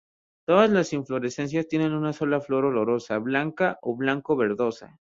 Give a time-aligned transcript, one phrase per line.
[0.47, 4.99] Todas las inflorescencias tienen una sola flor olorosa, blanca ó blanco-verdosa.